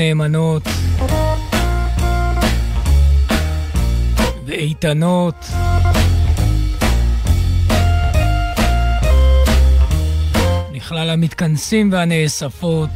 [0.00, 0.62] נאמנות
[4.46, 5.46] ואיתנות.
[10.74, 12.90] לכלל המתכנסים והנאספות.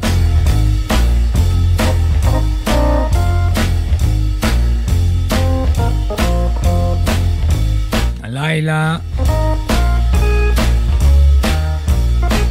[8.23, 8.97] הלילה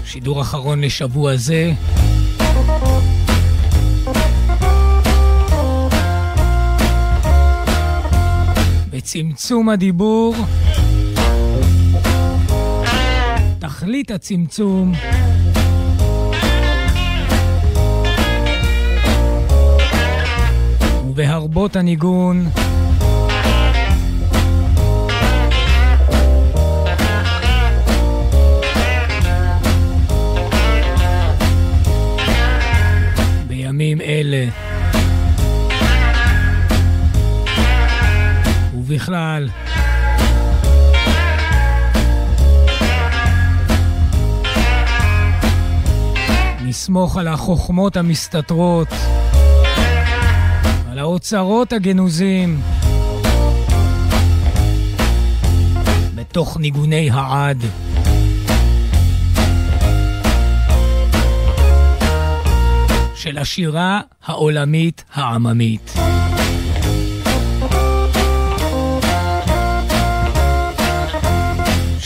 [0.04, 1.73] שידור אחרון לשבוע זה.
[9.15, 10.34] בצמצום הדיבור,
[13.59, 14.93] תכלית הצמצום.
[21.09, 22.46] ובהרבות הניגון
[39.45, 39.84] ובכלל,
[46.62, 48.88] נסמוך על החוכמות המסתתרות,
[50.90, 52.60] על האוצרות הגנוזים,
[56.14, 57.64] בתוך ניגוני העד.
[63.14, 65.94] של השירה העולמית העממית.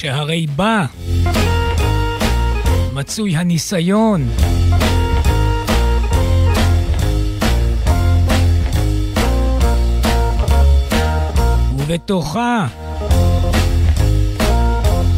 [0.08, 0.86] שהרי בה
[2.92, 4.28] מצוי הניסיון
[11.76, 12.66] ובתוכה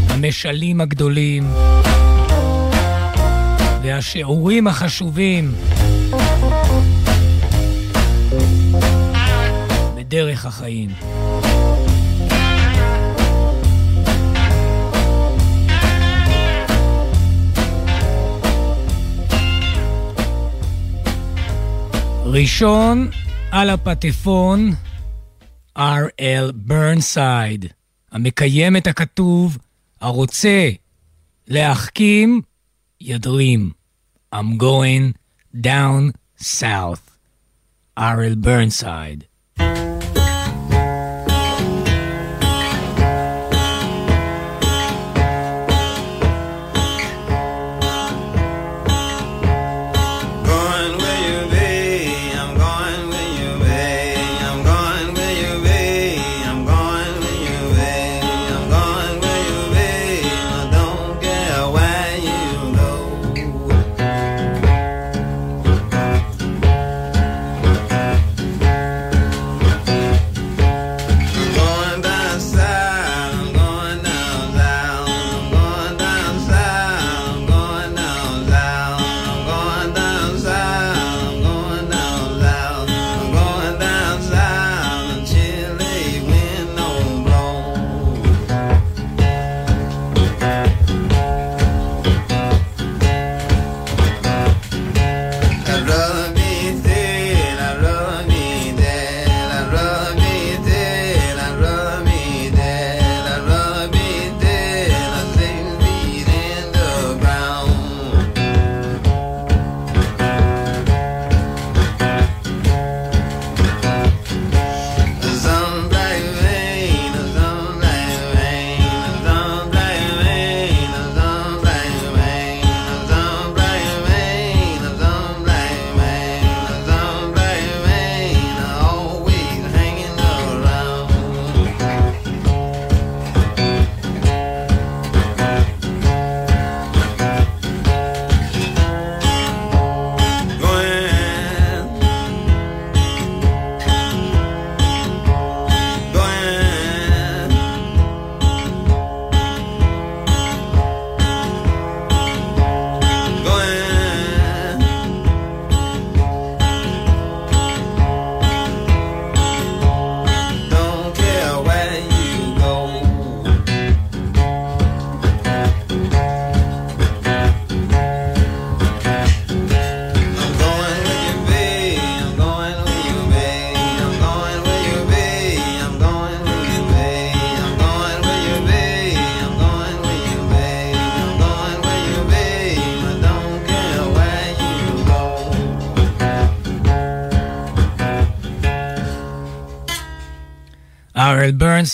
[0.09, 1.51] המשלים הגדולים
[3.83, 5.53] והשיעורים החשובים
[9.95, 10.91] בדרך החיים.
[22.33, 23.11] ראשון
[23.51, 24.71] על הפטפון,
[25.79, 26.53] R.L.
[26.55, 27.65] ברנסייד,
[28.13, 29.59] המקיים את הכתוב,
[30.01, 30.71] הרוצה
[31.49, 32.41] להחכים,
[33.01, 33.71] ידרים.
[34.35, 35.15] I'm going
[35.57, 37.11] down south.
[37.99, 38.37] R.L.
[38.37, 39.30] Burnside.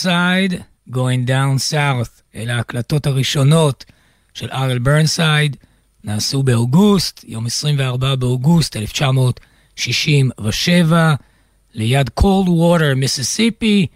[0.07, 0.53] ברנסייד,
[0.89, 2.09] Going Down South.
[2.35, 3.85] אלה ההקלטות הראשונות
[4.33, 5.57] של אר אל ברנסייד,
[6.03, 11.15] נעשו באוגוסט, יום 24 באוגוסט 1967,
[11.73, 13.87] ליד קולדווטר, מיסיסיפי,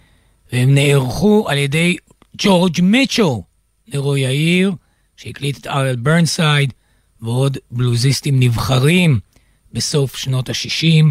[0.54, 1.98] והם נערכו על ידי
[2.38, 3.44] ג'ורג' מיטשל,
[3.88, 4.72] נרו יאיר,
[5.18, 6.74] שהקליט את אר אל ברנסייד,
[7.22, 9.20] ועוד בלוזיסטים נבחרים
[9.74, 11.06] בסוף שנות ה-60,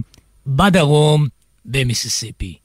[0.46, 1.26] בדרום,
[1.64, 2.58] במיסיסיפי.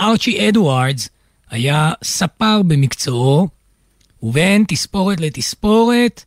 [0.00, 1.08] ארצ'י אדוארדס
[1.54, 3.48] היה ספר במקצועו,
[4.22, 6.24] ובין תספורת לתספורת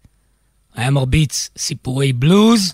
[0.76, 2.74] היה מרביץ סיפורי בלוז,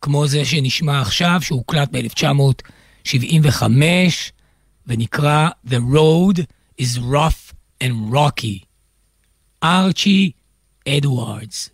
[0.00, 3.72] כמו זה שנשמע עכשיו, שהוקלט ב-1975,
[4.86, 6.40] ונקרא The Road
[6.82, 7.52] is Rough
[7.82, 8.64] and Rocky.
[9.62, 10.30] ארצ'י
[10.88, 11.70] אדוארדס.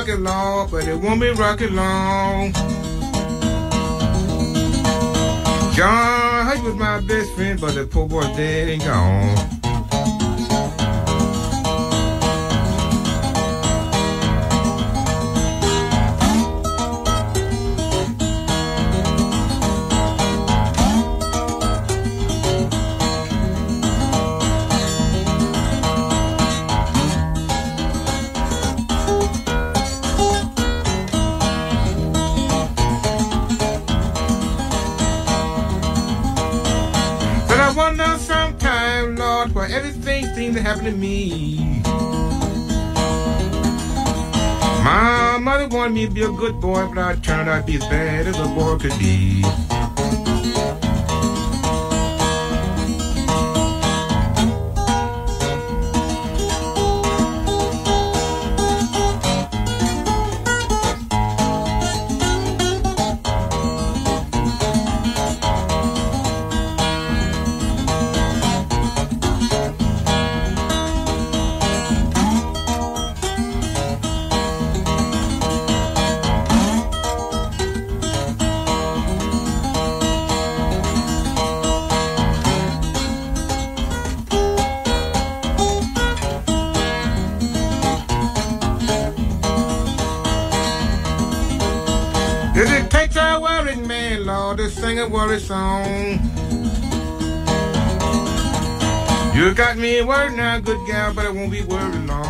[0.00, 2.52] Rocket long, but it won't be rocket long.
[5.74, 9.59] John Hurt was my best friend, but the poor boy dead and gone.
[40.60, 41.80] Happened to me.
[44.84, 47.76] My mother wanted me to be a good boy, but I turned out to be
[47.76, 49.42] as bad as a boy could be.
[95.08, 96.20] Worry song.
[99.34, 102.29] You got me worried now, good gal, but I won't be worried long.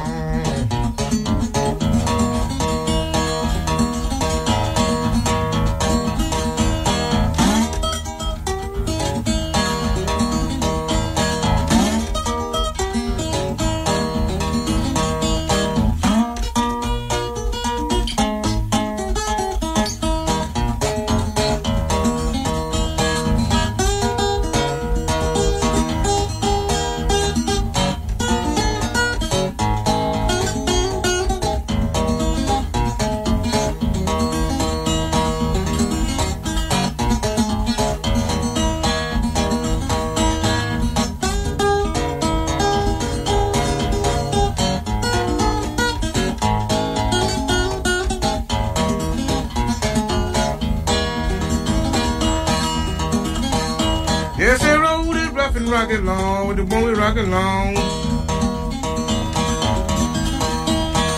[55.91, 57.75] Rock it long, with the one we rock along.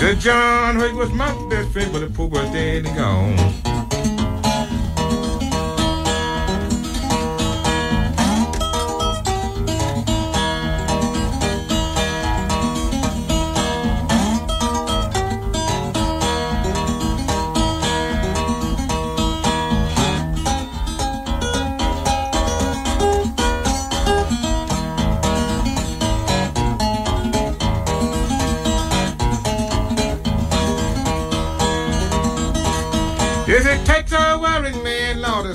[0.01, 3.62] The John Hoyt was my best friend, but the poor boy dead and gone.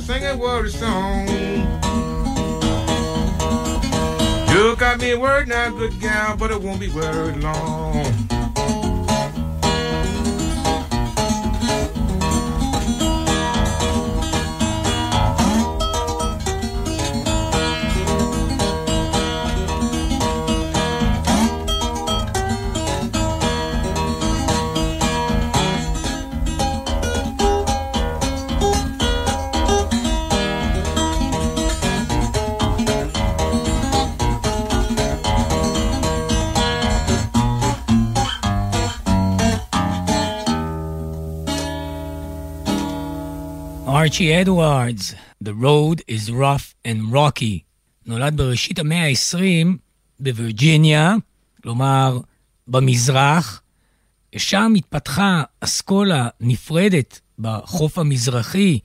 [0.09, 1.27] Worry song.
[4.49, 8.06] You got me word now, good gal, but it won't be very long.
[44.07, 47.59] ארצ'י אדוארדס, The Road is Rough and Rocky.
[48.05, 49.67] נולד בראשית המאה ה-20
[50.19, 51.15] בווירג'יניה,
[51.63, 52.19] כלומר
[52.67, 53.61] במזרח.
[54.37, 58.79] שם התפתחה אסכולה נפרדת בחוף המזרחי,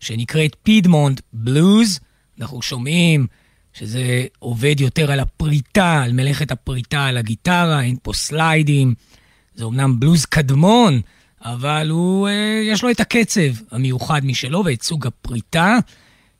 [0.00, 2.00] שנקראת פידמונט בלוז.
[2.40, 3.26] אנחנו שומעים
[3.72, 8.94] שזה עובד יותר על הפריטה, על מלאכת הפריטה, על הגיטרה, אין פה סליידים.
[9.54, 11.00] זה אומנם בלוז קדמון,
[11.44, 15.78] אבל הוא, אה, יש לו את הקצב המיוחד משלו ואת סוג הפריטה.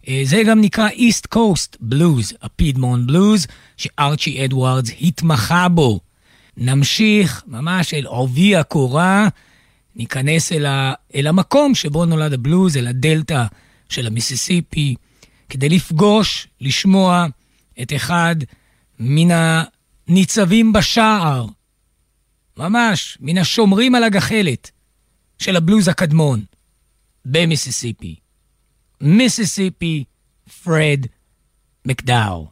[0.08, 3.46] אה, זה גם נקרא East Coast Blues, הפידמון בלוז,
[3.76, 6.00] שארצ'י אדוארדס התמחה בו.
[6.56, 9.28] נמשיך ממש אל עובי הקורה,
[9.96, 13.44] ניכנס אל, ה, אל המקום שבו נולד הבלוז, אל הדלתא
[13.88, 14.94] של המיסיסיפי,
[15.48, 17.26] כדי לפגוש, לשמוע
[17.82, 18.36] את אחד
[19.00, 19.36] מן
[20.08, 21.46] הניצבים בשער,
[22.56, 24.70] ממש מן השומרים על הגחלת
[25.44, 26.44] של הבלוז הקדמון
[27.24, 28.16] במיסיסיפי.
[29.00, 30.04] מיסיסיפי
[30.64, 31.06] פרד
[31.84, 32.48] מקדאו.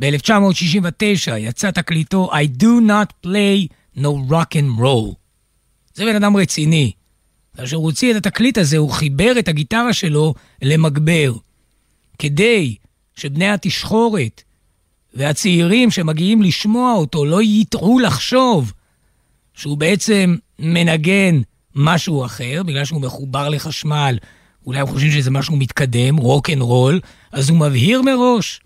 [0.00, 5.14] ב-1969 יצא תקליטו I do not play no rock and roll.
[5.94, 6.92] זה בן אדם רציני.
[7.56, 11.32] כאשר הוא הוציא את התקליט הזה, הוא חיבר את הגיטרה שלו למגבר.
[12.18, 12.76] כדי
[13.14, 14.42] שבני התשחורת
[15.14, 18.72] והצעירים שמגיעים לשמוע אותו לא יטעו לחשוב
[19.54, 21.40] שהוא בעצם מנגן
[21.76, 24.18] משהו אחר, בגלל שהוא מחובר לחשמל,
[24.66, 27.00] אולי הם חושבים שזה משהו מתקדם, רוק אנד רול,
[27.32, 28.60] אז הוא מבהיר מראש,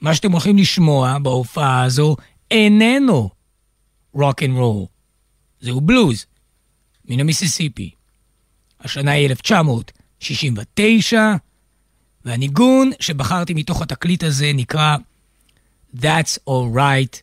[0.00, 2.16] מה שאתם הולכים לשמוע בהופעה הזו
[2.50, 3.30] איננו
[4.12, 4.86] רוק אנד רול,
[5.60, 6.26] זהו בלוז
[7.04, 7.90] מן המיסיסיפי.
[8.80, 11.34] השנה היא 1969,
[12.24, 14.96] והניגון שבחרתי מתוך התקליט הזה נקרא
[15.96, 17.22] That's Alright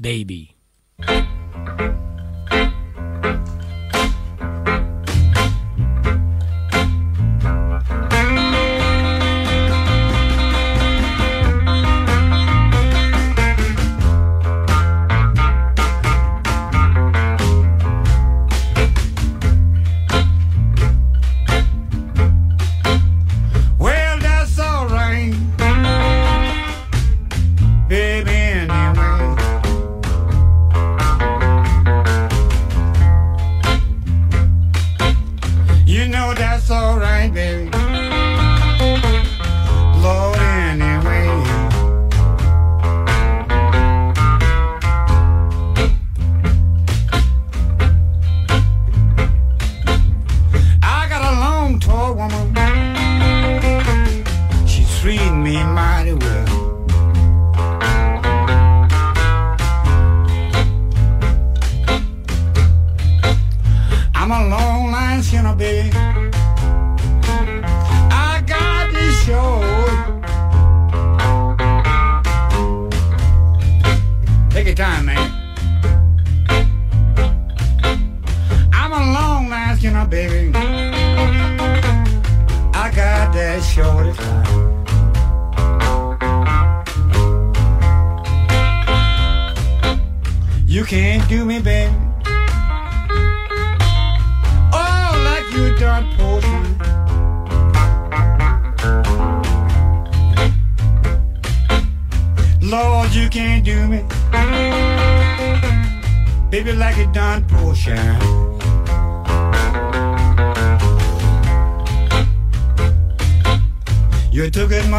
[0.00, 0.52] Baby.
[1.00, 1.31] Well,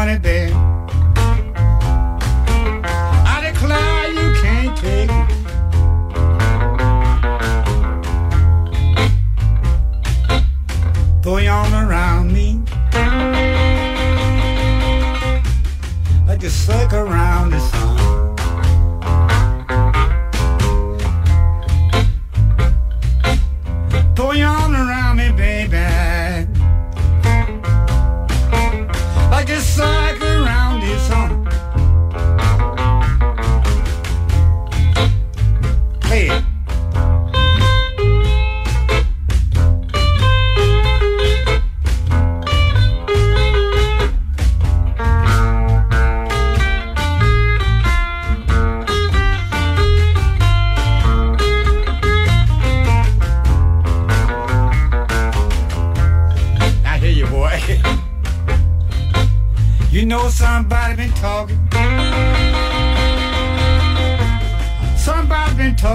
[0.04, 0.33] wanted this.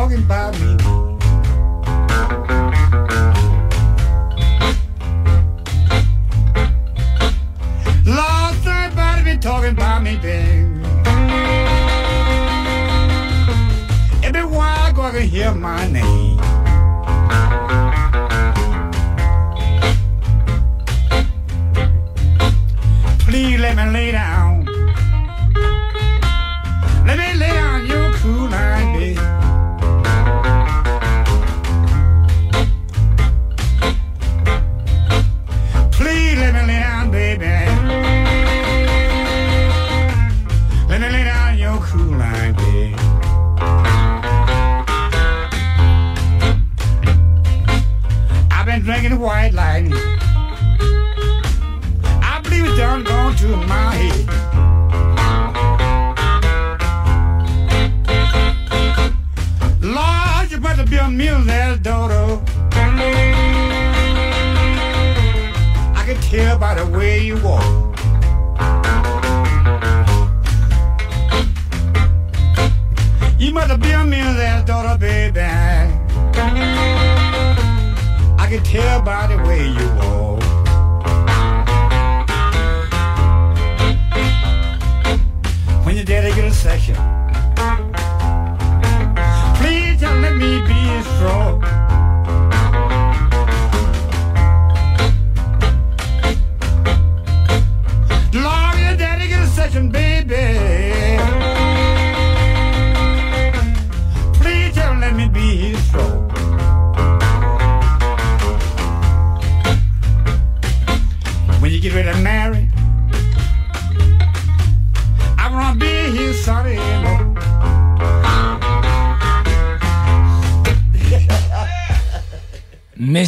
[0.10, 0.89] walking by me.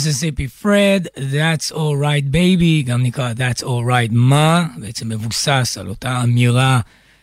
[0.05, 6.79] מיסיסיפי פרד, That's Alright Baby, גם נקרא That's Alright Ma, בעצם מבוסס על אותה אמירה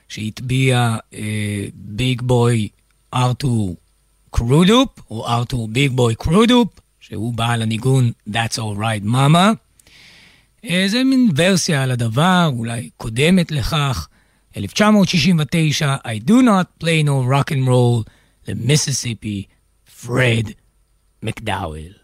[0.09, 0.97] שהטביע
[1.75, 2.69] ביג בוי
[3.14, 3.77] ארתור
[4.31, 6.69] קרודופ, או ארתור ביג בוי קרודופ,
[7.01, 9.55] שהוא בעל הניגון That's Alright Mama.
[10.64, 14.09] אה, זה מין ורסיה על הדבר, אולי קודמת לכך.
[14.57, 18.11] 1969, I do not play no rock and roll,
[18.49, 19.45] למיסיסיפי
[20.03, 20.45] פרד
[21.23, 21.98] מקדאוול.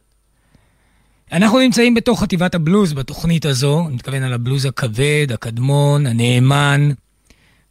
[1.33, 6.91] אנחנו נמצאים בתוך חטיבת הבלוז בתוכנית הזו, אני מתכוון על הבלוז הכבד, הקדמון, הנאמן.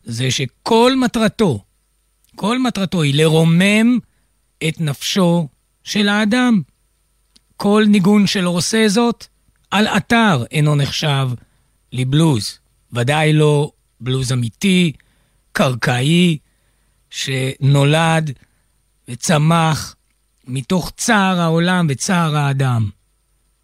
[0.04, 1.64] זה שכל מטרתו,
[2.36, 4.00] כל מטרתו היא לרומם
[4.68, 5.48] את נפשו
[5.84, 6.62] של האדם.
[7.58, 9.26] כל ניגון שלא עושה זאת,
[9.72, 11.30] על אתר אינו נחשב
[11.92, 12.60] לבלוז.
[12.94, 14.92] ודאי לא בלוז אמיתי,
[15.52, 16.38] קרקעי,
[17.10, 18.32] שנולד
[19.08, 19.96] וצמח
[20.48, 22.90] מתוך צער העולם וצער האדם.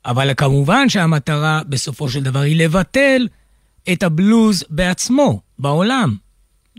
[0.06, 3.28] אבל כמובן שהמטרה בסופו של דבר היא לבטל
[3.92, 6.16] את הבלוז בעצמו, בעולם.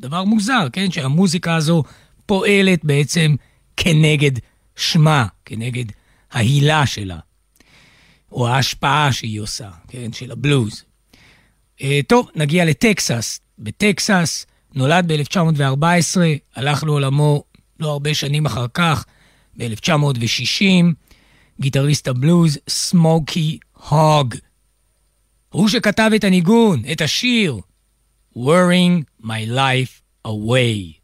[0.00, 0.90] דבר מוזר, כן?
[0.90, 1.82] שהמוזיקה הזו
[2.26, 3.34] פועלת בעצם
[3.76, 4.32] כנגד
[4.76, 5.84] שמה, כנגד
[6.32, 7.18] ההילה שלה,
[8.32, 10.12] או ההשפעה שהיא עושה, כן?
[10.12, 10.84] של הבלוז.
[11.82, 13.40] אה, טוב, נגיע לטקסס.
[13.58, 16.20] בטקסס נולד ב-1914,
[16.56, 17.44] הלך לעולמו
[17.80, 19.04] לא הרבה שנים אחר כך,
[19.56, 20.84] ב-1960,
[21.60, 24.34] גיטריסט הבלוז סמוקי הוג.
[25.48, 27.60] הוא שכתב את הניגון, את השיר
[28.36, 30.99] Wearing My Life Away.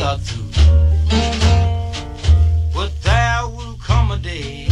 [0.00, 0.50] Are through.
[2.72, 4.68] But there will come a day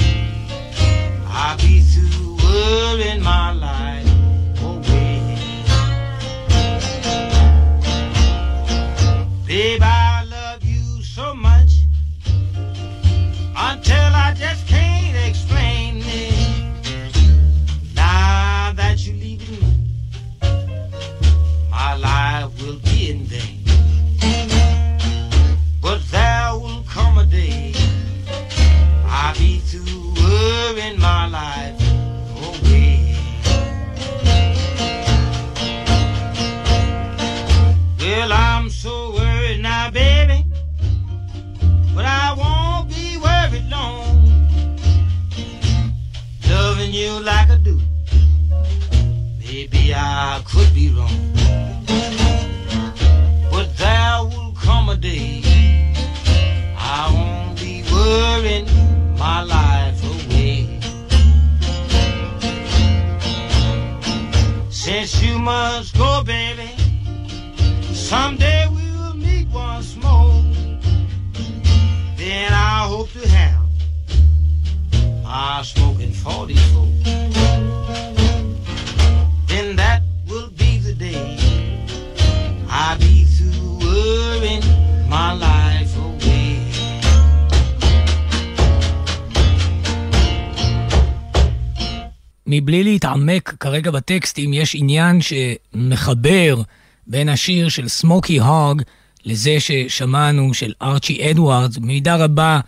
[1.26, 3.85] I'll be through worrying my life
[49.98, 51.32] I could be wrong.
[53.50, 55.42] But there will come a day
[56.76, 58.66] I won't be worrying
[59.16, 60.80] my life away.
[64.70, 66.70] Since you must go, baby,
[67.92, 70.42] someday we'll meet once more.
[72.16, 73.66] Then I hope to have
[75.22, 76.65] my smoking 40.
[92.60, 96.62] מבלי להתעמק כרגע בטקסטים, יש עניין שמחבר
[97.06, 98.82] בין השיר של סמוקי הוג
[99.24, 102.60] לזה ששמענו של ארצ'י אדוארדס, במידה רבה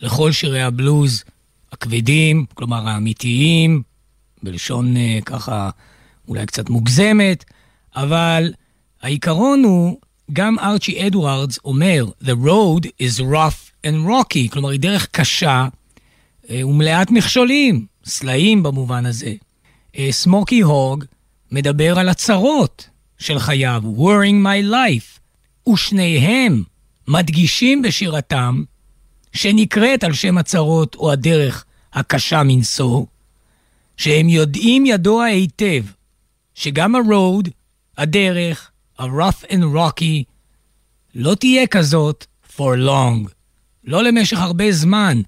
[0.00, 1.24] לכל שירי הבלוז
[1.72, 3.82] הכבדים, כלומר האמיתיים,
[4.42, 5.70] בלשון אה, ככה
[6.28, 7.44] אולי קצת מוגזמת,
[7.96, 8.52] אבל
[9.02, 9.98] העיקרון הוא,
[10.32, 15.68] גם ארצ'י אדוארדס אומר, The road is rough and rocky, כלומר היא דרך קשה
[16.50, 19.34] אה, ומלאת מכשולים, סלעים במובן הזה.
[19.98, 21.04] אה, סמוקי הוג
[21.50, 22.88] מדבר על הצרות
[23.18, 25.20] של חייו, worrying my life,
[25.72, 26.62] ושניהם
[27.08, 28.64] מדגישים בשירתם,
[29.32, 33.06] שנקראת על שם הצרות או הדרך הקשה מנשוא,
[33.96, 35.84] שהם יודעים ידוע היטב
[36.54, 37.50] שגם ה-road,
[37.98, 40.24] הדרך, ה-rough and rocky,
[41.14, 43.30] לא תהיה כזאת for long,
[43.84, 45.20] לא למשך הרבה זמן.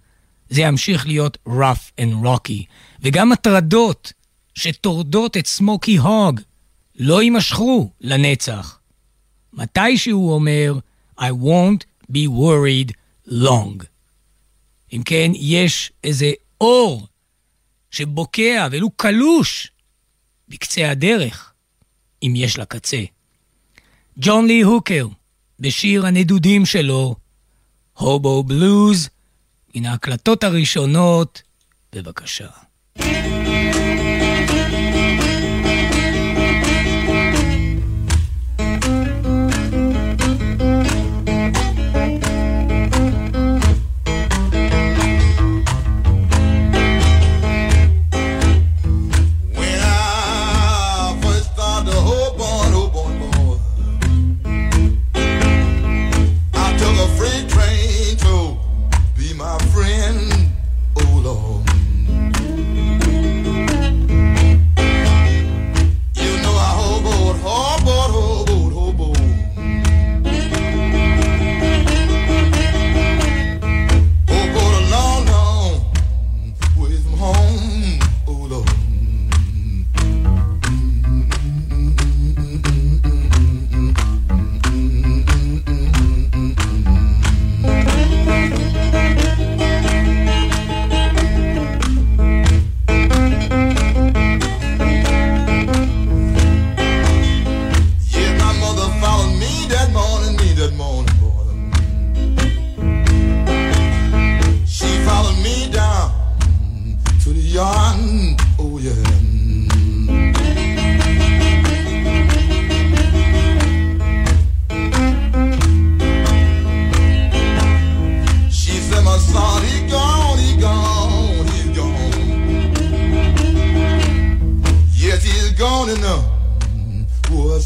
[0.51, 2.65] זה ימשיך להיות rough and rocky.
[3.01, 4.13] וגם הטרדות
[4.55, 6.41] שטורדות את סמוקי הוג
[6.99, 8.79] לא יימשכו לנצח.
[9.53, 10.79] מתישהו הוא אומר,
[11.21, 12.93] I won't be worried
[13.29, 13.85] long.
[14.93, 17.07] אם כן, יש איזה אור
[17.91, 19.71] שבוקע ולו קלוש
[20.49, 21.53] בקצה הדרך,
[22.23, 23.03] אם יש לה קצה.
[24.19, 25.07] ג'ון לי הוקר,
[25.61, 27.15] בשיר הנדודים שלו,
[27.93, 29.09] הובו בלוז,
[29.79, 31.43] מן ההקלטות הראשונות,
[31.95, 32.49] בבקשה.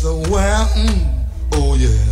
[0.03, 0.67] somewhere.
[0.75, 1.25] Mm.
[1.53, 2.12] Oh yeah.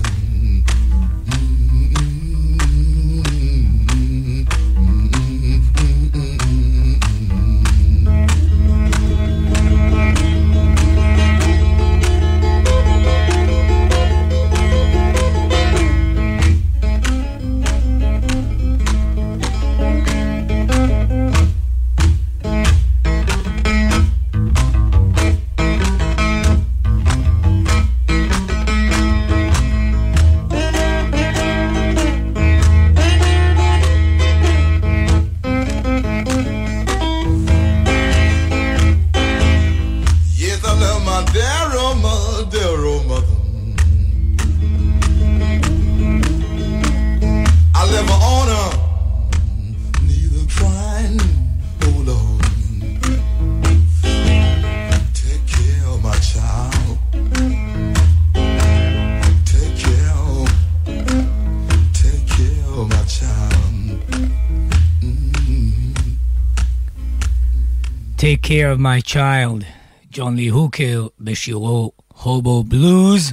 [68.50, 69.64] Care of my child,
[70.12, 73.32] ג'ון לי הוקר בשירו הובו בלוז,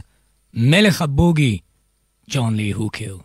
[0.53, 1.59] מלך הבוגי,
[2.29, 3.17] ג'ון לי הוקר.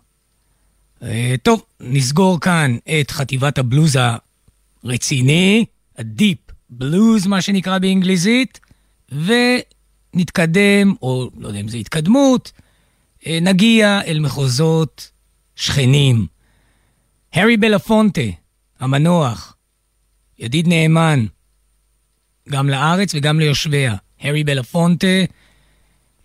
[1.43, 3.97] טוב, נסגור כאן את חטיבת הבלוז
[4.85, 5.65] הרציני,
[5.99, 6.39] הדיפ
[6.71, 8.61] בלוז, מה שנקרא באנגליזית,
[10.15, 12.53] ונתקדם, או לא יודע אם זה התקדמות,
[13.27, 15.11] אה, נגיע אל מחוזות
[15.57, 16.27] שכנים.
[17.33, 18.21] הארי בלפונטה,
[18.81, 19.57] המנוח,
[20.39, 21.27] ידיד נאמן,
[22.49, 23.95] גם לארץ וגם ליושביה.
[24.21, 25.07] הארי בלפונטה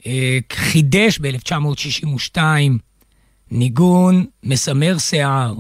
[0.06, 2.38] אה, חידש ב-1962
[3.51, 5.53] ניגון מסמר שיער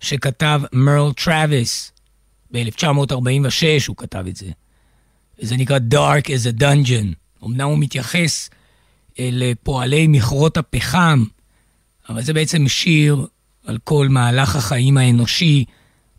[0.00, 1.92] שכתב מרל טראביס.
[2.52, 4.50] ב-1946 הוא כתב את זה.
[5.38, 7.14] זה נקרא Dark as a Dungeon.
[7.44, 8.50] אמנם הוא מתייחס
[9.18, 11.24] אל פועלי מכרות הפחם,
[12.08, 13.26] אבל זה בעצם שיר
[13.64, 15.64] על כל מהלך החיים האנושי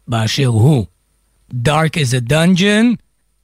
[0.07, 0.85] באשר הוא.
[1.53, 2.95] Dark as a Dungeon,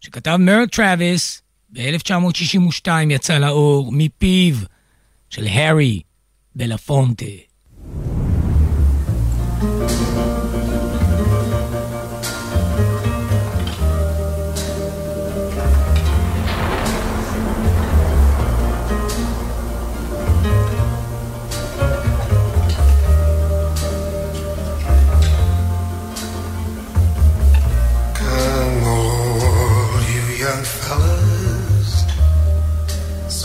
[0.01, 4.55] שכתב מרל טראביס, ב-1962 יצא לאור מפיו
[5.29, 6.01] של הארי
[6.55, 7.25] בלפונטה.
[9.59, 10.16] Come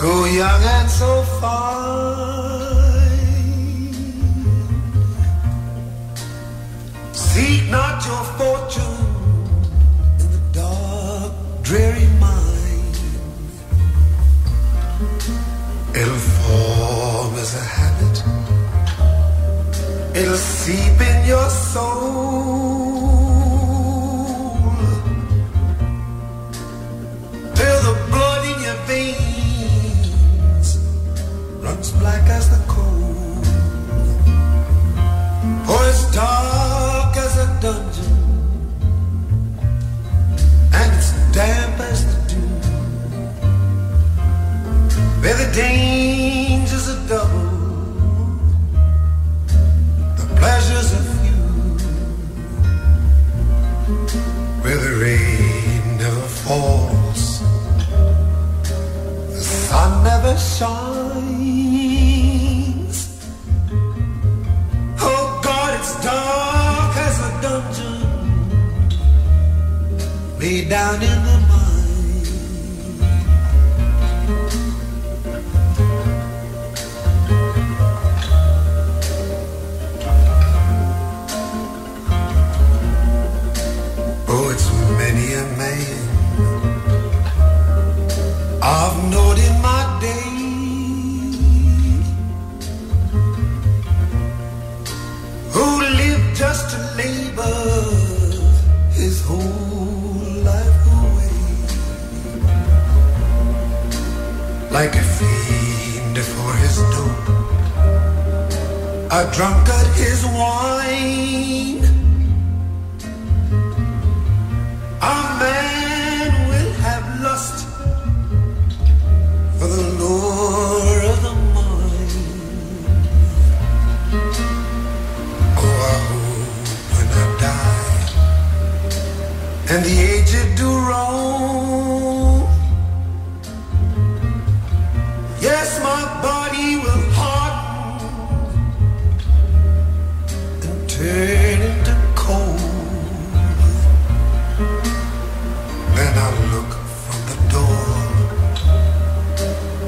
[0.02, 2.74] so young and so fine.
[7.12, 8.98] Seek not your fortune
[10.22, 12.94] in the dark, dreary mine.
[16.00, 18.16] It'll form as a habit.
[20.20, 22.91] It'll seep in your soul
[31.90, 33.42] black as the coal.
[35.66, 36.61] For it's dark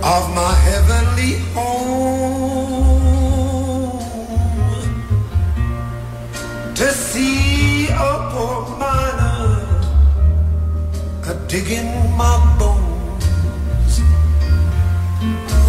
[0.05, 2.35] of my heavenly home
[6.75, 9.65] to see a poor miner
[11.27, 13.95] a digging my bones.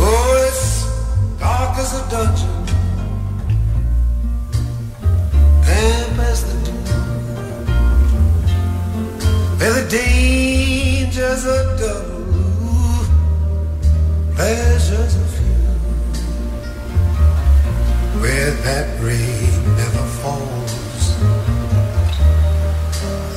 [0.03, 0.65] Oh, it's
[1.39, 2.55] dark as a dungeon,
[5.65, 6.81] damp as the dew
[9.57, 12.04] the dangers are
[14.35, 15.65] pleasures are few,
[18.21, 20.71] where that rain never falls,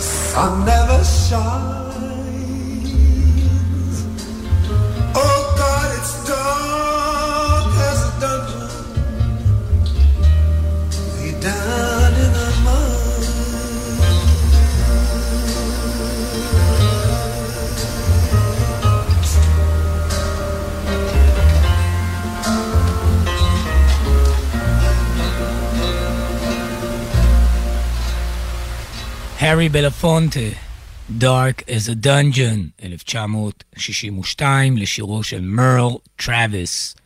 [0.03, 1.88] sun never shines.
[29.39, 30.41] הארי בלפונטה,
[31.21, 36.97] Dark as a Dungeon, 1962, לשירו של מרל טראוויס.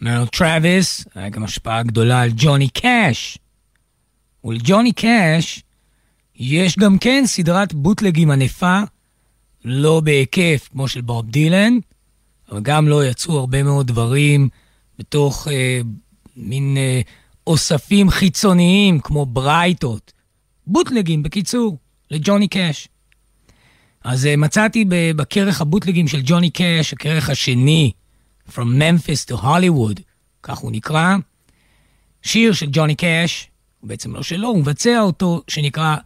[0.00, 3.38] מרל טראוויס, היה גם השפעה גדולה על ג'וני קאש.
[4.44, 5.62] ולג'וני קאש
[6.36, 8.80] יש גם כן סדרת בוטלגים ענפה,
[9.64, 11.78] לא בהיקף כמו של בוב דילן,
[12.50, 14.48] אבל גם לא יצאו הרבה מאוד דברים
[14.98, 15.80] בתוך אה,
[16.36, 17.00] מין אה,
[17.46, 20.19] אוספים חיצוניים כמו ברייטות.
[20.72, 21.78] בוטלגים, בקיצור,
[22.10, 22.88] לג'וני קאש.
[24.04, 27.92] אז uh, מצאתי בכרך הבוטלגים של ג'וני קאש, הכרך השני,
[28.48, 30.00] From Memphis to Hollywood,
[30.42, 31.16] כך הוא נקרא,
[32.22, 33.48] שיר של ג'וני קאש,
[33.80, 35.96] הוא בעצם לא שלו, הוא מבצע אותו, שנקרא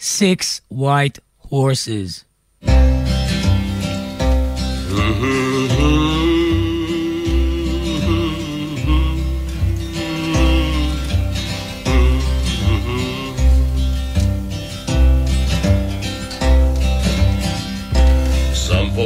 [0.00, 2.26] Six White Horses.
[4.96, 6.05] Some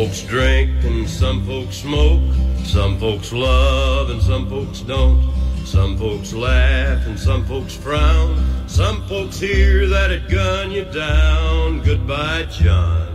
[0.00, 2.22] folks drink and some folks smoke.
[2.64, 5.20] Some folks love and some folks don't.
[5.66, 8.42] Some folks laugh and some folks frown.
[8.66, 11.82] Some folks hear that it gun you down.
[11.82, 13.08] Goodbye, John.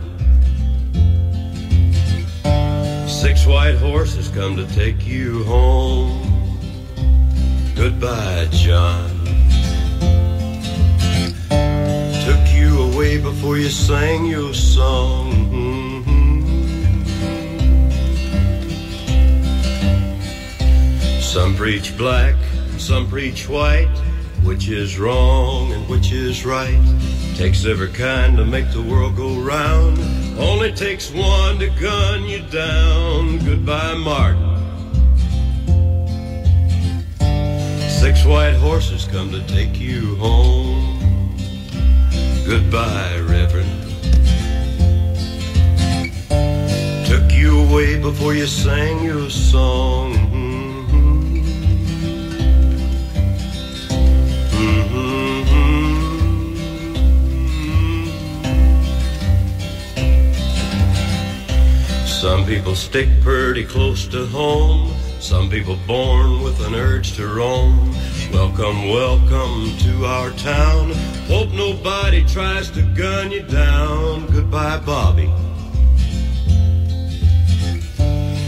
[3.08, 6.22] Six white horses come to take you home.
[7.76, 9.10] Goodbye, John.
[12.28, 15.32] Took you away before you sang your song.
[15.32, 15.95] Mm-hmm.
[21.36, 22.34] Some preach black,
[22.78, 23.92] some preach white.
[24.46, 26.80] Which is wrong and which is right?
[27.36, 30.00] Takes every kind to make the world go round.
[30.40, 33.40] Only takes one to gun you down.
[33.40, 34.56] Goodbye, Martin.
[37.90, 40.98] Six white horses come to take you home.
[42.46, 43.82] Goodbye, Reverend.
[47.06, 50.35] Took you away before you sang your song.
[62.26, 64.92] Some people stick pretty close to home.
[65.20, 67.94] Some people born with an urge to roam.
[68.34, 70.92] Welcome, welcome to our town.
[71.28, 74.26] Hope nobody tries to gun you down.
[74.26, 75.32] Goodbye, Bobby.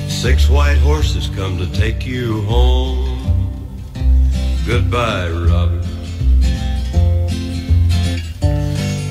[0.10, 3.22] Six white horses come to take you home.
[4.66, 5.86] Goodbye, Robert.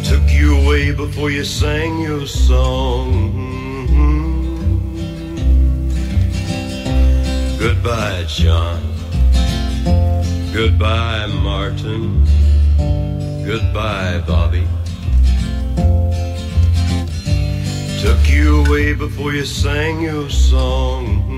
[0.03, 3.13] Took you away before you sang your song.
[3.13, 4.36] Mm-hmm.
[7.66, 8.82] Goodbye, John.
[10.54, 12.26] Goodbye, Martin.
[13.46, 14.66] Goodbye, Bobby.
[18.02, 21.32] Took you away before you sang your song.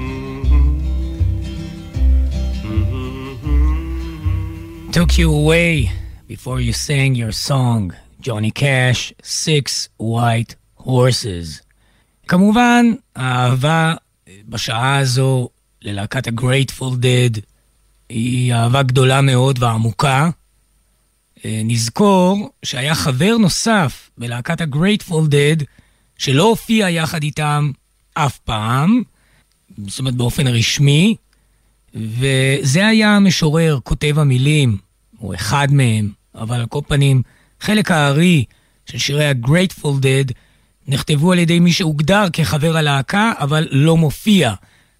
[4.93, 5.91] Took you away
[6.27, 7.91] before you sang your song,
[8.21, 11.61] ג'וני קאש, Six White Horses.
[12.27, 12.85] כמובן,
[13.15, 13.93] האהבה
[14.49, 15.49] בשעה הזו
[15.82, 17.40] ללהקת ה-Grateful Dead
[18.08, 20.30] היא אהבה גדולה מאוד ועמוקה.
[21.44, 25.64] אה, נזכור שהיה חבר נוסף בלהקת ה-Grateful Dead
[26.18, 27.70] שלא הופיע יחד איתם
[28.14, 29.02] אף פעם,
[29.86, 31.16] זאת אומרת באופן רשמי,
[31.94, 34.78] וזה היה המשורר, כותב המילים,
[35.20, 37.22] או אחד מהם, אבל על כל פנים,
[37.60, 38.44] חלק הארי
[38.86, 40.32] של שירי ה-Grateful Dead
[40.88, 44.54] נכתבו על ידי מי שהוגדר כחבר הלהקה, אבל לא מופיע.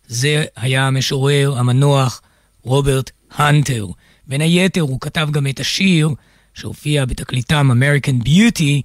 [0.09, 2.23] זה היה המשורר המנוח
[2.63, 3.87] רוברט הנטר.
[4.27, 6.09] בין היתר הוא כתב גם את השיר
[6.55, 8.83] שהופיע בתקליטם American Beauty,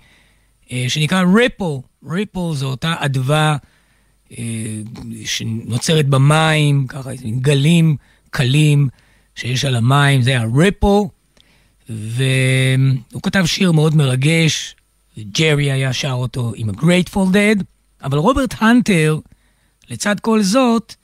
[0.71, 1.87] אה, שנקרא ריפל.
[2.09, 3.57] ריפל זו אותה אדווה
[4.31, 4.45] אה,
[5.25, 7.09] שנוצרת במים, ככה
[7.39, 7.97] גלים
[8.29, 8.89] קלים
[9.35, 11.01] שיש על המים, זה הריפל.
[11.89, 14.75] והוא כתב שיר מאוד מרגש,
[15.19, 17.63] ג'רי היה שר אותו עם ה-Grateful Dead,
[18.03, 19.19] אבל רוברט הנטר,
[19.89, 20.95] לצד כל זאת,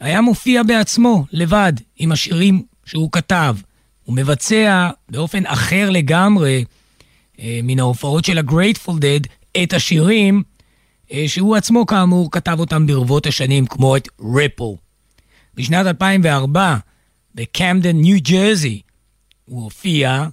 [0.00, 3.56] היה מופיע בעצמו, לבד, עם השירים שהוא כתב.
[4.04, 6.64] הוא מבצע באופן אחר לגמרי
[7.40, 9.28] אה, מן ההופעות של ה-Grateful Dead
[9.62, 10.42] את השירים
[11.12, 14.64] אה, שהוא עצמו כאמור כתב אותם ברבות השנים, כמו את ריפל.
[15.54, 16.76] בשנת 2004,
[17.34, 18.80] בקמדן, ניו ג'רזי,
[19.44, 20.26] הוא הופיע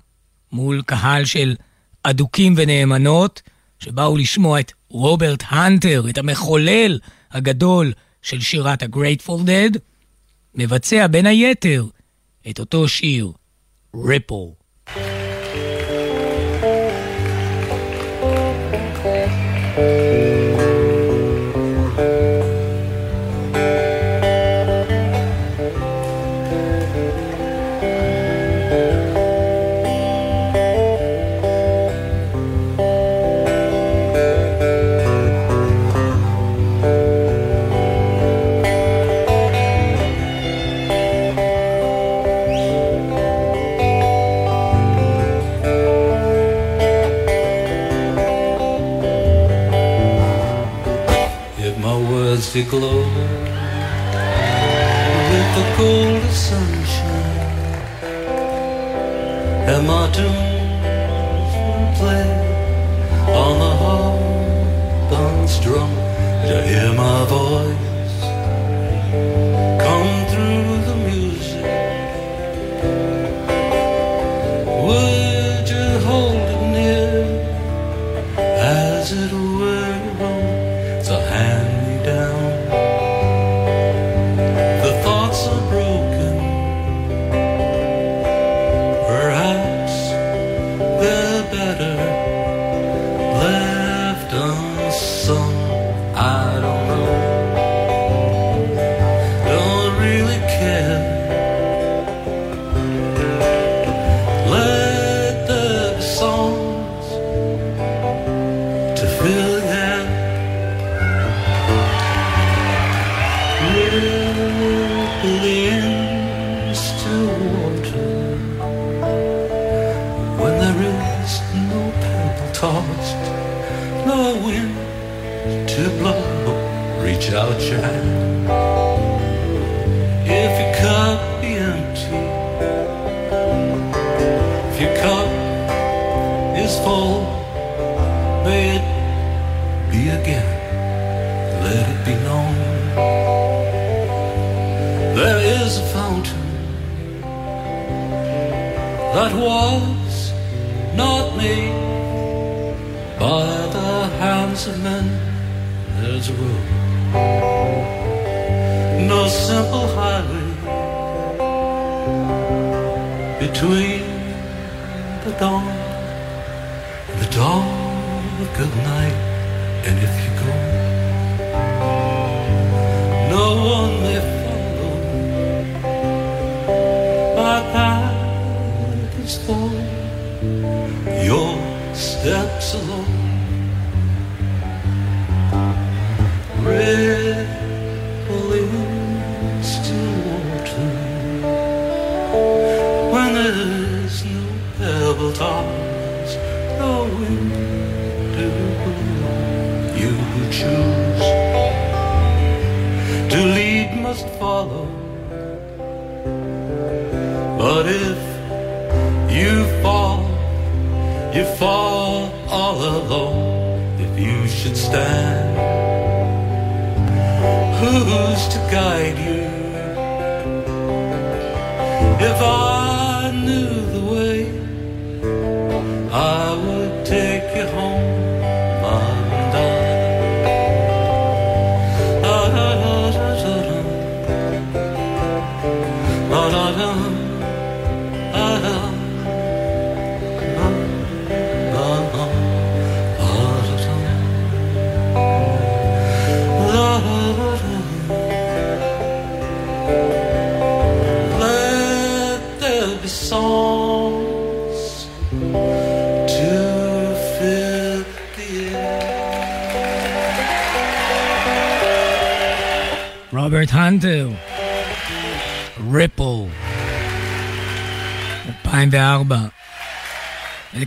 [0.52, 1.56] מול קהל של
[2.04, 3.42] אדוקים ונאמנות,
[3.80, 7.00] שבאו לשמוע את רוברט הנטר, את המחולל
[7.32, 7.94] הגדול
[8.26, 9.80] של שירת ה-Grateful Dead,
[10.56, 11.86] מבצע בין היתר
[12.50, 13.32] את אותו שיר,
[13.96, 14.65] ריפל.
[52.56, 53.28] Mystic lover
[55.30, 57.10] with the gold of sunshine
[59.68, 62.30] Am I doomed play
[63.28, 65.96] on the harp unstrung?
[66.48, 67.95] Do you hear my voice?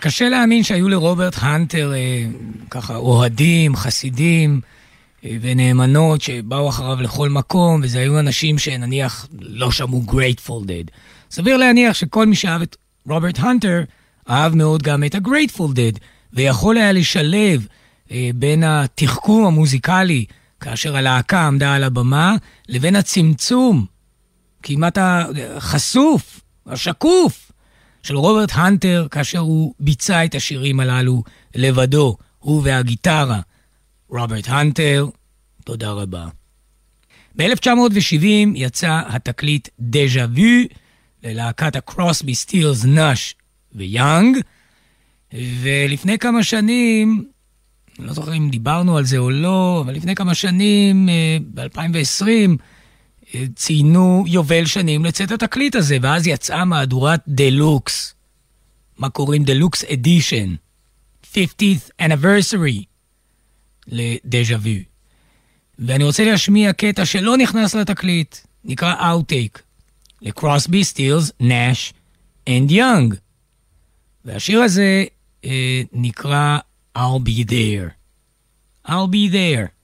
[0.09, 2.25] קשה להאמין שהיו לרוברט הנטר אה,
[2.71, 4.61] ככה אוהדים, חסידים
[5.25, 10.91] אה, ונאמנות שבאו אחריו לכל מקום, וזה היו אנשים שנניח לא שמעו Grateful Dead.
[11.31, 12.77] סביר להניח שכל מי שאהב את
[13.09, 13.83] רוברט הנטר,
[14.31, 15.99] אהב מאוד גם את ה-Grateful Dead,
[16.33, 17.67] ויכול היה לשלב
[18.11, 20.25] אה, בין התחכום המוזיקלי,
[20.61, 22.37] כאשר הלהקה עמדה על הבמה,
[22.69, 23.87] לבין הצמצום,
[24.63, 24.99] כמעט
[25.57, 27.48] החשוף, השקוף,
[28.03, 31.23] של רוברט הנטר, כאשר הוא ביצע את השירים הללו
[31.55, 33.41] לבדו, הוא והגיטרה.
[34.09, 35.07] רוברט הנטר,
[35.65, 36.27] תודה רבה.
[37.37, 38.25] ב-1970
[38.55, 40.69] יצא התקליט דז'ה וו
[41.25, 43.35] ללהקת הקרוסבי סטילס נאש
[43.75, 44.37] ויאנג,
[45.35, 47.25] ולפני כמה שנים,
[47.99, 51.09] אני לא זוכר אם דיברנו על זה או לא, אבל לפני כמה שנים,
[51.55, 52.57] ב-2020,
[53.55, 58.15] ציינו יובל שנים לצאת התקליט הזה, ואז יצאה מהדורת דלוקס.
[58.99, 60.55] מה קוראים deluxe edition?
[61.35, 62.85] 50th anniversary
[63.87, 64.71] ל Déjà Vu.
[65.79, 69.59] ואני רוצה להשמיע קטע שלא נכנס לתקליט, נקרא Outtake,
[70.23, 71.93] לקרוסבי, סטילס, נאש
[72.49, 73.15] אנד יונג.
[74.25, 75.05] והשיר הזה
[75.45, 76.59] אה, נקרא
[76.99, 77.91] I'll be there.
[78.89, 79.78] I'll be there.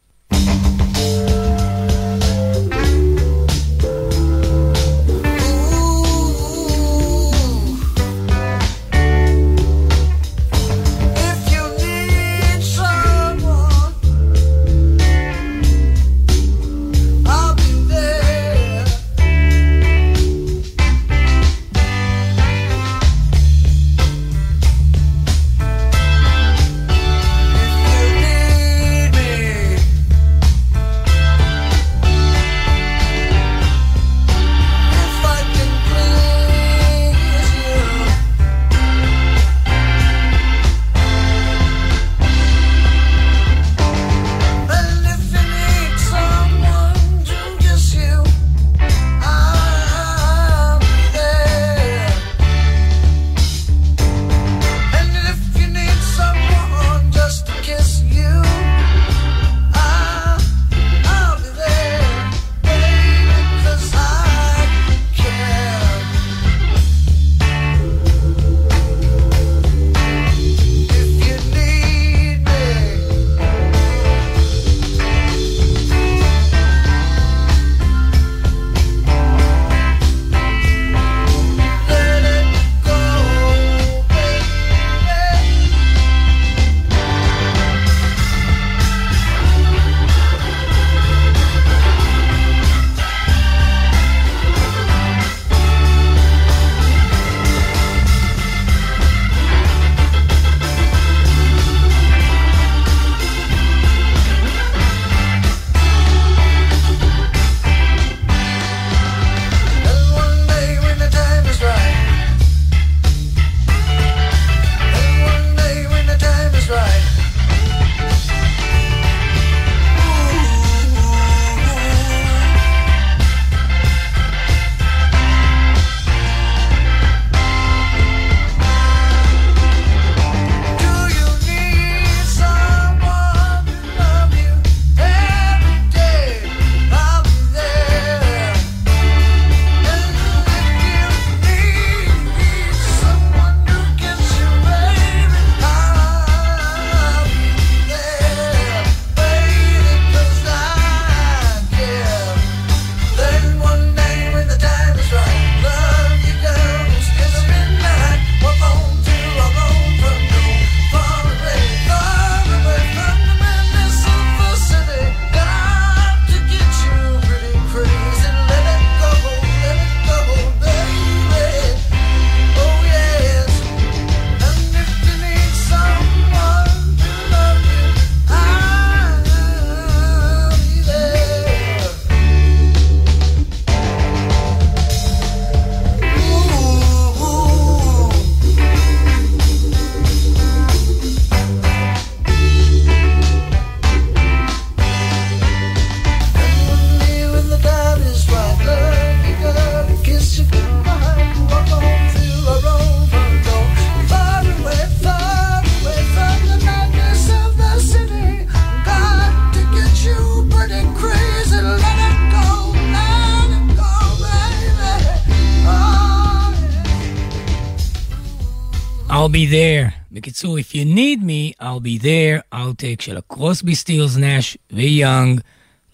[220.34, 225.40] בקיצור, If you need me, I'll be there, outtake של הקרוסבי סטילס נאש ויאנג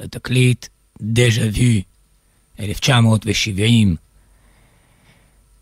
[0.01, 0.67] לתקליט
[1.01, 1.81] דז'ה וו,
[2.61, 3.97] 1970.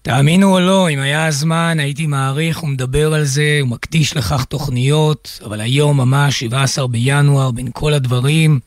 [0.03, 5.61] תאמינו או לא, אם היה הזמן, הייתי מעריך ומדבר על זה ומקדיש לכך תוכניות, אבל
[5.61, 8.61] היום ממש, 17 בינואר, בין כל הדברים,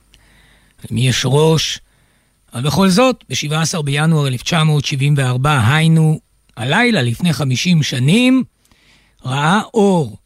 [0.90, 1.80] למי יש ראש?
[2.54, 6.20] אבל בכל זאת, ב-17 בינואר 1974, היינו
[6.58, 8.44] הלילה לפני 50 שנים,
[9.26, 10.18] ראה אור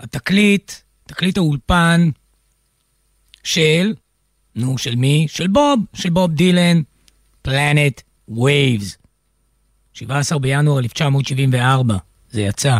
[0.00, 0.72] התקליט,
[1.06, 2.10] תקליט האולפן
[3.44, 3.94] של,
[4.54, 5.26] נו, של מי?
[5.28, 6.82] של בוב, של בוב דילן,
[7.42, 8.96] Planet Waves.
[9.92, 11.96] 17 בינואר 1974,
[12.30, 12.78] זה יצא.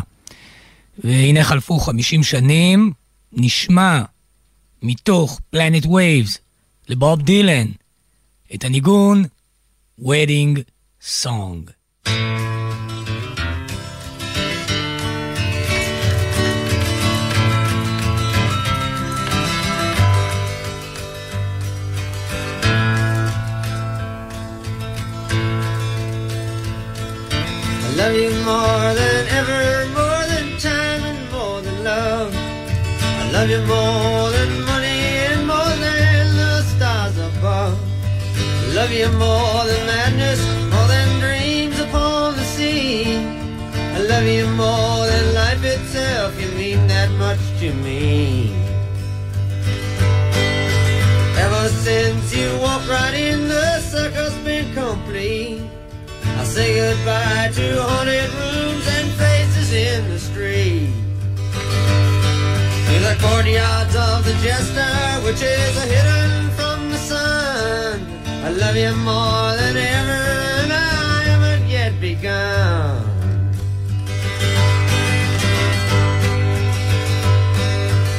[0.99, 2.92] והנה חלפו 50 שנים,
[3.32, 4.03] נשמע
[4.82, 6.39] מתוך Planet Waves
[6.88, 7.66] לבוב דילן
[8.55, 9.24] את הניגון
[10.01, 10.59] Wedding
[11.22, 11.70] Song.
[27.97, 32.34] Love you more than ever, more than time and more than love.
[32.34, 37.78] I love you more than money and more than the stars above.
[38.36, 40.40] I love you more than madness,
[40.72, 43.16] more than dreams upon the sea.
[43.97, 48.53] I love you more than life itself, you mean that much to me.
[51.38, 55.74] Ever since you walked right in, the circle's been complete.
[56.55, 60.95] Say goodbye to haunted rooms and faces in the street.
[62.87, 64.95] To the courtyards of the jester,
[65.27, 68.07] which is hidden from the sun.
[68.45, 70.23] I love you more than ever,
[70.63, 73.03] and I haven't yet begun.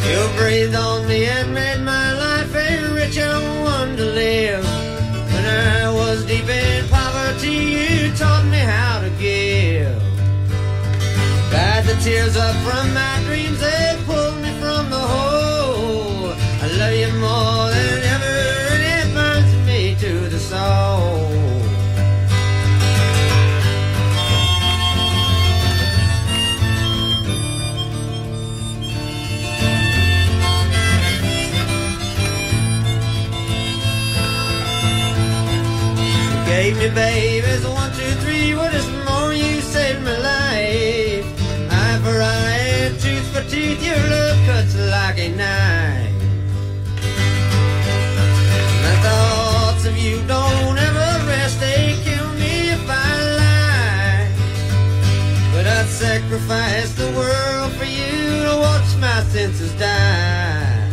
[0.10, 2.14] You breathed on me and made my
[12.02, 13.62] tears up from my dreams,
[56.36, 60.90] sacrifice the world for you to watch my senses die.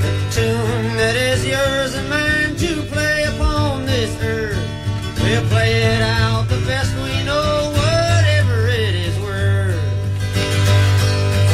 [0.00, 4.56] The tune that is yours and mine to play upon this earth.
[5.22, 9.76] We'll play it out the best we know, whatever it is worth.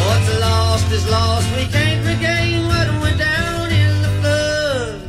[0.06, 5.00] What's lost is lost, we can't regain what went down in the flood.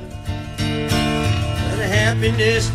[1.70, 2.73] But happiness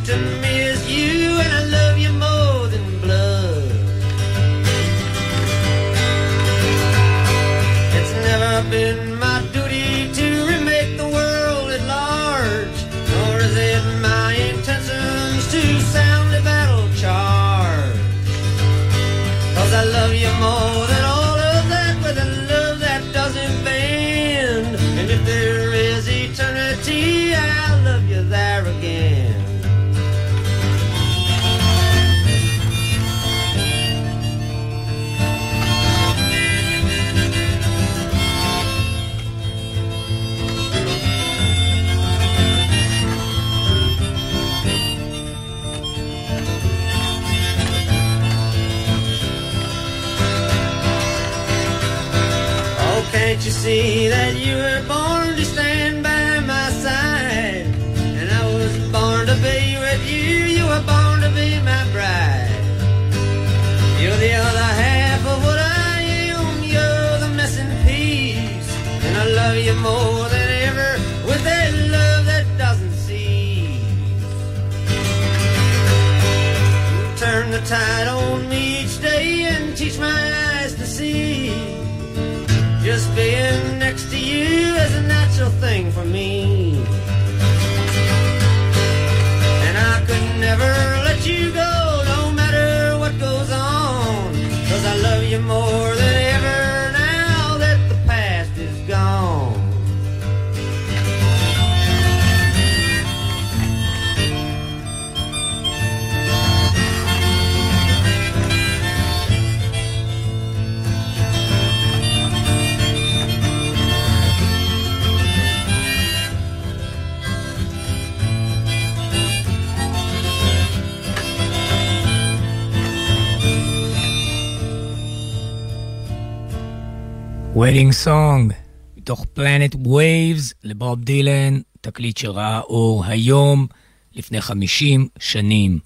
[127.68, 128.54] Wedding Song,
[128.96, 133.66] מתוך Planet Waves לבוב דילן, תקליט שראה אור היום,
[134.14, 135.78] לפני 50 שנים.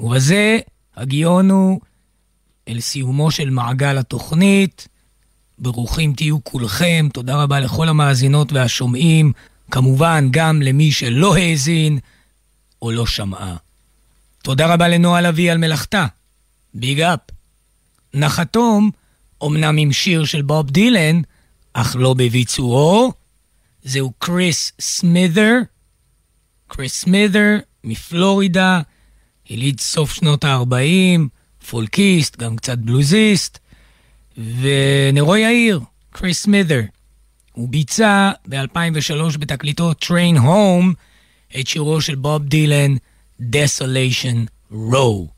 [0.00, 0.58] ובזה
[0.96, 1.80] הגיונו
[2.68, 4.88] אל סיומו של מעגל התוכנית.
[5.58, 9.32] ברוכים תהיו כולכם, תודה רבה לכל המאזינות והשומעים,
[9.70, 11.98] כמובן גם למי שלא האזין
[12.82, 13.56] או לא שמעה.
[14.42, 16.06] תודה רבה לנועה לביא על מלאכתה,
[16.74, 17.20] Big up.
[18.14, 18.90] נחתום,
[19.46, 21.20] אמנם עם שיר של בוב דילן,
[21.72, 23.12] אך לא בביצועו,
[23.84, 25.58] זהו קריס סמית'ר.
[26.66, 28.80] קריס סמית'ר מפלורידה,
[29.50, 31.20] יליד סוף שנות ה-40,
[31.70, 33.58] פולקיסט, גם קצת בלוזיסט,
[34.38, 35.80] ונרו יאיר,
[36.10, 36.80] קריס סמית'ר.
[37.52, 40.94] הוא ביצע ב-2003 בתקליטו Train Home
[41.60, 42.94] את שירו של בוב דילן,
[43.40, 45.32] Desolation Row.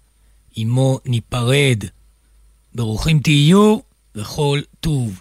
[0.57, 1.85] עמו ניפרד.
[2.75, 3.79] ברוכים תהיו
[4.15, 5.21] וכל טוב.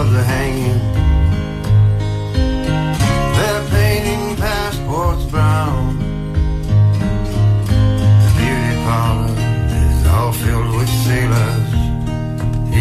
[0.00, 0.80] Of the hanging.
[3.36, 5.98] They're painting passports brown.
[8.24, 9.34] The beauty parlor
[9.86, 11.70] is all filled with sailors.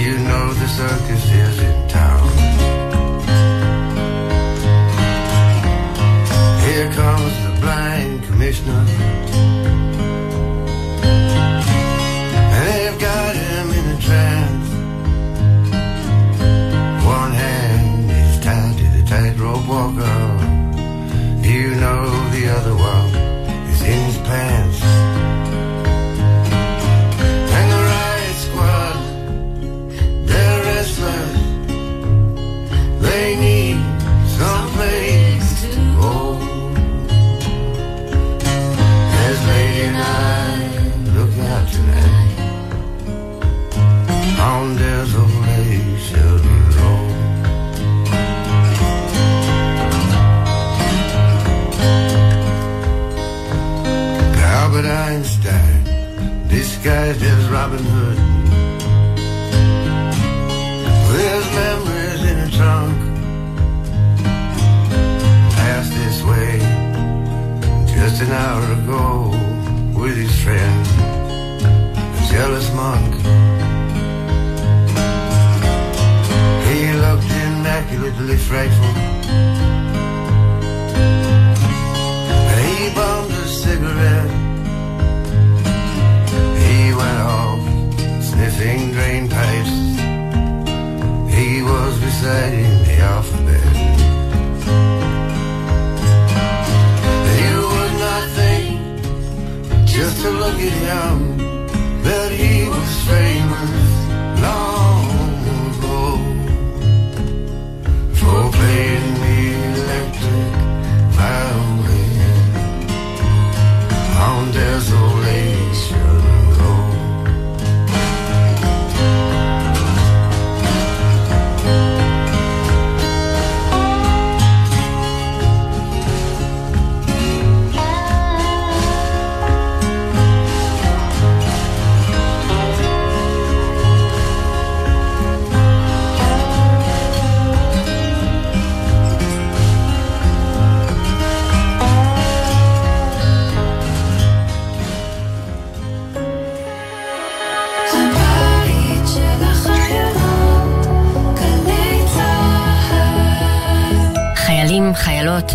[0.04, 2.28] You know the circus is in town.
[6.66, 9.23] Here comes the blind commissioner.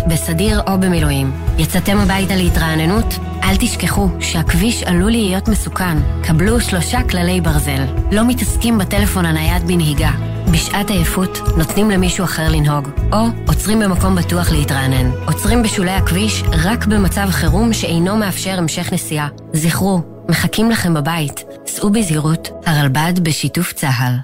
[0.09, 3.05] בסדיר או במילואים, יצאתם הביתה להתרעננות?
[3.43, 5.97] אל תשכחו שהכביש עלול להיות מסוכן.
[6.23, 7.85] קבלו שלושה כללי ברזל.
[8.11, 10.11] לא מתעסקים בטלפון הנייד בנהיגה.
[10.51, 15.11] בשעת עייפות נותנים למישהו אחר לנהוג, או עוצרים במקום בטוח להתרענן.
[15.25, 19.27] עוצרים בשולי הכביש רק במצב חירום שאינו מאפשר המשך נסיעה.
[19.53, 21.43] זכרו, מחכים לכם בבית.
[21.67, 24.15] סעו בזהירות, הרלב"ד בשיתוף צה"ל.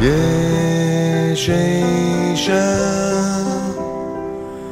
[0.00, 3.07] יש אישה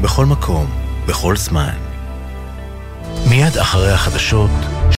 [0.00, 0.66] בכל מקום,
[1.06, 1.74] בכל זמן.
[3.30, 4.50] מיד אחרי החדשות,